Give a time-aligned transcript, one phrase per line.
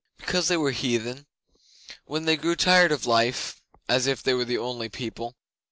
[0.17, 1.27] 'Because they were heathen.
[2.05, 5.35] When they grew tired of life (as if they were the only people!)